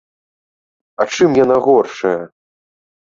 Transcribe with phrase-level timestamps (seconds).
[1.05, 2.19] А чым яна горшая?